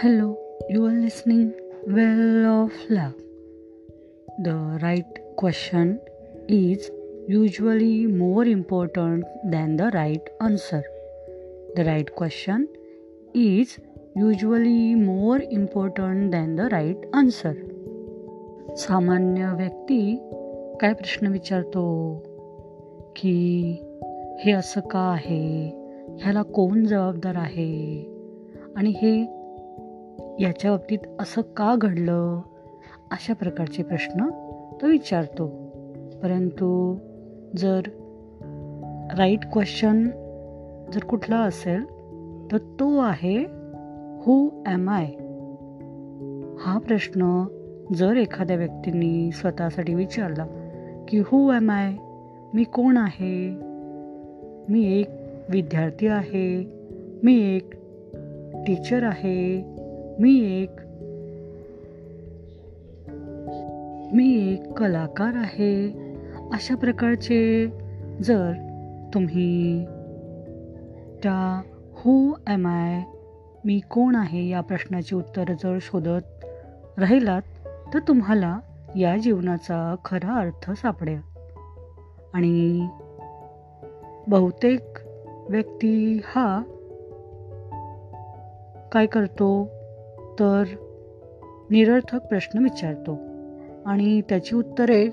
Hello, 0.00 0.38
you 0.70 0.86
are 0.86 0.92
listening 0.92 1.52
Well 1.86 2.46
of 2.46 2.72
Love. 2.88 3.14
The 4.42 4.78
right 4.82 5.18
question 5.36 6.00
is 6.48 6.90
usually 7.28 8.06
more 8.06 8.44
important 8.44 9.24
than 9.50 9.76
the 9.76 9.90
right 9.94 10.28
answer. 10.40 10.82
The 11.74 11.84
right 11.84 12.14
question 12.14 12.68
is 13.34 13.78
usually 14.14 14.94
more 14.94 15.40
important 15.40 16.32
than 16.32 16.56
the 16.56 16.68
right 16.72 17.08
answer. 17.14 17.54
सामान्य 18.76 19.52
व्यक्ती 19.56 20.16
काय 20.80 20.92
प्रश्न 20.92 21.26
विचारतो 21.26 21.86
की 23.16 23.38
हे 24.38 24.52
असं 24.52 24.80
का 24.80 25.00
आहे 25.00 25.68
ह्याला 26.20 26.42
कोण 26.42 26.84
जबाबदार 26.84 27.36
आहे 27.36 27.72
आणि 28.76 28.90
हे 28.90 29.39
याच्या 30.39 30.71
बाबतीत 30.71 30.99
असं 31.19 31.41
का 31.41 31.75
घडलं? 31.75 32.41
अशा 33.11 33.33
प्रकारचे 33.33 33.83
प्रश्न 33.83 34.25
तो 34.81 34.87
विचारतो. 34.87 35.47
परंतु 36.23 36.97
जर 37.57 37.81
राईट 39.17 39.39
क्वेश्चन 39.53 40.07
जर 40.93 41.03
कुठला 41.03 41.37
असेल 41.37 41.85
तर 42.51 42.57
तो 42.57 42.97
आहे 42.97 43.37
हू 44.21 44.63
एम 44.67 44.89
आय 44.89 45.05
हा 46.59 46.79
प्रश्न 46.87 47.45
जर 47.93 48.17
एखाद्या 48.17 48.57
व्यक्तींनी 48.57 49.31
स्वतःसाठी 49.31 49.93
विचारला 49.93 50.45
की 51.07 51.19
हू 51.19 51.51
एम 51.51 51.71
आय 51.71 51.93
मी 52.53 52.63
कोण 52.63 52.97
आहे? 52.97 53.57
मी 54.69 54.99
एक 54.99 55.09
विद्यार्थी 55.49 56.07
आहे? 56.07 56.73
मी 57.23 57.55
एक 57.55 57.73
टीचर 58.67 59.03
आहे? 59.03 59.75
मी 60.21 60.63
एक 60.63 60.71
मी 64.13 64.53
एक 64.53 64.73
कलाकार 64.73 65.35
आहे. 65.35 65.87
अशा 66.53 66.75
प्रकारचे 66.75 67.67
जर 68.23 68.51
तुम्ही 69.13 69.85
त्या 71.23 71.61
हू 71.93 72.33
एम 72.49 72.67
आय 72.67 73.01
मी 73.65 73.79
कोण 73.79 74.15
आहे 74.15 74.49
या 74.49 74.61
प्रश्नाची 74.61 75.15
उत्तरं 75.15 75.53
जर 75.53 75.77
शोधत 75.81 76.45
राहिलात 76.97 77.41
तर 77.93 77.99
तुम्हाला 77.99 78.59
या 78.95 79.17
जीवनाचा 79.17 79.95
खरा 80.05 80.33
अर्थ 80.33 80.71
सापडेल. 80.71 81.19
आणि 82.33 82.87
बहुतेक 84.27 84.83
व्यक्ती 85.49 86.21
हा 86.25 86.61
काय 88.91 89.05
करतो? 89.05 89.80
तर 90.41 90.63
निरर्थक 91.69 92.19
प्रश्न 92.25 92.59
विचारतो 92.59 93.19
आणि 93.85 94.21
त्याची 94.21 94.55
उत्तरे 94.55 95.09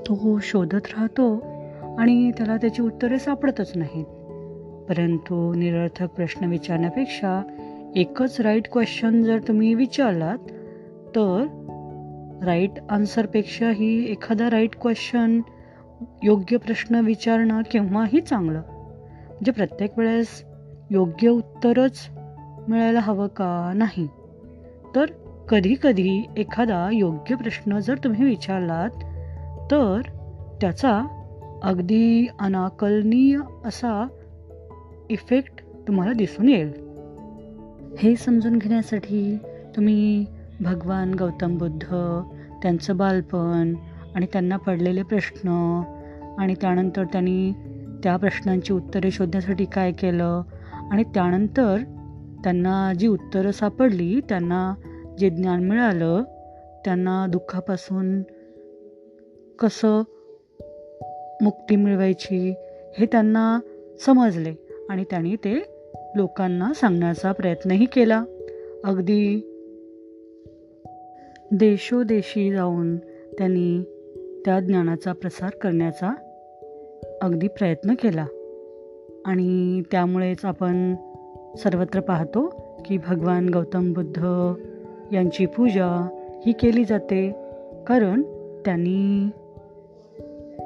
तो 0.00 0.38
शोधत 0.42 0.86
राहतो 0.86 1.36
आणि 1.98 2.30
त्याला 2.30 2.56
त्याची 2.56 2.82
उत्तरे 2.82 3.18
सापडतच 3.18 3.72
नाहीत. 3.76 4.04
परंतु 4.88 5.54
निरर्थक 5.54 6.06
प्रश्न 6.06 6.44
विचारण्यापेक्षा 6.44 7.42
एकच 7.96 8.40
राईट 8.40 8.62
क्वेश्चन 8.72 9.22
जर 9.22 9.38
तुम्ही 9.48 9.74
विचारलात 9.74 10.38
तर 11.08 11.46
राईट 12.44 12.70
आन्सरपेक्षाही 12.90 14.10
एखादा 14.10 14.50
राईट 14.50 14.76
क्वेश्चन 14.80 15.40
योग्य 16.22 16.56
प्रश्न 16.56 16.94
विचारणं 16.94 17.62
केव्हाही 17.62 18.20
चांगलं. 18.20 18.62
म्हणजे 19.28 19.52
प्रत्येक 19.52 19.98
वेळेस 19.98 20.44
योग्य 20.90 21.28
उत्तरच 21.28 22.08
मिळायला 22.68 23.00
हवं 23.00 23.26
का 23.26 23.72
नाही? 23.74 24.08
तर 24.94 25.04
कधीकधी 25.48 26.26
एखादा 26.36 26.88
योग्य 26.92 27.34
प्रश्न 27.34 27.78
जर 27.78 27.96
तुम्ही 28.04 28.24
विचारलात 28.24 28.90
तर 29.70 30.00
त्याचा 30.60 31.06
अगदी 31.62 32.26
अनाकलनीय 32.40 33.38
असा 33.64 34.06
इफेक्ट 35.10 35.62
तुम्हाला 35.88 36.12
दिसून 36.12 36.48
येईल. 36.48 36.72
हे 37.98 38.16
समजून 38.16 38.58
घेण्यासाठी 38.58 39.38
तुम्ही 39.76 40.26
भगवान 40.60 41.14
गौतम 41.14 41.58
बुद्ध 41.58 41.86
त्यांचं 42.62 42.96
बालपण 42.96 43.74
आणि 44.14 44.26
त्यांना 44.26 44.56
पडलेले 44.56 45.02
प्रश्न 45.02 45.48
आणि 46.38 46.54
त्यानंतर 46.60 47.04
त्यांनी 47.04 47.52
त्या 48.04 48.16
प्रश्नांची 48.16 48.72
उत्तरे 48.72 49.10
शोधण्यासाठी 49.10 49.64
काय 49.64 49.92
केलं 49.92 50.42
आणि 50.90 51.04
त्यानंतर 51.04 51.78
त्यांना 52.44 52.92
जी 52.98 53.06
उत्तरं 53.06 53.50
सापडली 53.50 54.20
त्यांना 54.28 54.74
जे 55.18 55.30
ज्ञान 55.30 55.64
मिळालं 55.64 56.22
त्यांना 56.84 57.26
दुःखापासून 57.26 58.22
कसं 59.58 60.02
मुक्ती 61.42 61.76
मिळवायची 61.76 62.54
हे 62.98 63.06
त्यांना 63.06 63.60
समजले 64.06 64.54
आणि 64.90 65.04
त्यांनी 65.10 65.36
ते 65.36 65.66
लोकांना 66.16 66.74
सांगण्याचा 66.74 67.32
प्रयत्नही 67.32 67.86
केला. 67.86 68.24
अगदी 68.84 69.50
देशोदेशी 71.52 72.52
जाऊन 72.52 72.96
त्यांनी 73.38 73.82
त्या 74.44 74.60
ज्ञानाचा 74.60 75.12
प्रसार 75.12 75.50
करण्याचा 75.50 76.14
अगदी 77.22 77.48
प्रयत्न 77.48 77.94
केला. 77.94 78.26
आणि 79.26 79.82
त्यामुळेच 79.90 80.44
आपण 80.44 80.94
सर्वत्र 81.56 82.00
पाहतो 82.00 82.54
की 82.84 82.98
भगवान 82.98 83.48
गौतम 83.48 83.92
बुद्ध 83.92 84.22
यांची 85.12 85.46
पूजा 85.46 86.08
ही 86.46 86.52
केली 86.52 86.84
जाते. 86.84 87.34
कारण 87.86 88.22
त्यांनी 88.64 89.30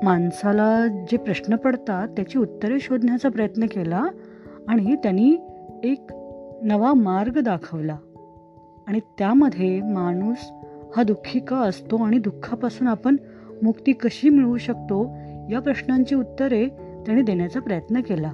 माणसाला 0.02 0.86
जे 0.86 1.16
प्रश्न 1.16 1.56
पडतात 1.56 2.08
त्याची 2.08 2.38
उत्तरे 2.38 2.80
शोधण्याचा 2.80 3.28
प्रयत्न 3.28 3.66
केला 3.66 4.04
आणि 4.68 4.96
त्यांनी 4.96 5.36
एक 5.84 6.06
नवा 6.62 6.92
मार्ग 6.92 7.40
दाखवला. 7.40 7.96
आणि 8.86 9.00
त्यामध्ये 9.18 9.82
माणूस 9.82 10.50
हा 10.96 11.02
दुःखी 11.02 11.40
का 11.40 11.56
असतो 11.56 11.96
आणि 11.96 12.18
दुःखापासून 12.18 12.88
आपण 12.88 13.16
मुक्ती 13.62 13.92
कशी 13.92 14.28
मिळवू 14.28 14.56
शकतो 14.56 15.16
या 15.50 15.60
प्रश्नांची 15.60 16.14
उत्तरे 16.14 16.68
त्यांनी 17.06 17.22
देण्याचा 17.22 17.60
प्रयत्न 17.60 18.00
केला. 18.00 18.32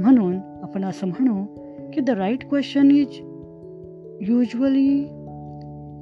म्हणून 0.00 0.38
आपण 0.62 0.84
असं 0.84 1.06
म्हणू 1.06 1.44
की 1.92 2.00
the 2.00 2.10
right 2.10 2.48
question 2.48 2.90
is 2.90 3.08
usually 4.20 5.08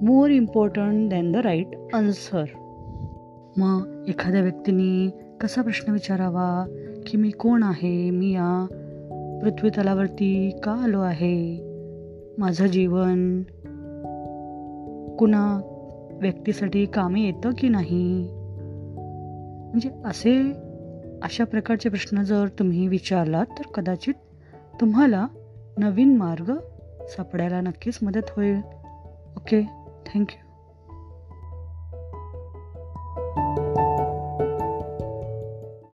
more 0.03 0.31
important 0.31 1.11
than 1.11 1.33
the 1.33 1.37
right 1.37 1.67
answer 1.95 2.45
मग 3.57 4.05
एखाद्या 4.09 4.41
व्यक्तीने 4.41 5.11
कसा 5.41 5.63
प्रश्न 5.63 5.93
विचारावा? 5.93 6.67
की 7.07 7.17
मी 7.17 7.31
कोण 7.31 7.63
आहे? 7.63 8.11
मी 8.11 8.33
या 8.33 8.67
पृथ्वीतलावरती 9.43 10.51
का 10.63 10.73
आलो 10.73 11.01
आहे? 11.01 11.61
माझं 12.39 12.67
जीवन 12.67 13.43
कुणा 15.19 15.61
व्यक्तीसाठी 16.21 16.87
कामे 16.87 17.21
येतं 17.21 17.51
की 17.59 17.69
नाही? 17.69 18.29
म्हणजे 19.71 19.91
असे 20.05 20.53
अशा 21.25 21.45
प्रकारचे 21.45 21.89
प्रश्न 21.89 22.23
जर 22.23 22.49
तुम्ही 22.49 22.89
विचारलात 22.89 23.47
तर 23.47 23.63
कदाचित 23.75 24.15
तुम्हाला 24.81 25.27
नवीन 25.79 26.17
मार्ग 26.17 26.57
सापडायला 27.07 27.61
नक्कीच 27.61 27.99
मदत 28.03 28.31
होईल. 28.31 28.57
Okay 29.37 29.63
thank you. 30.07 30.44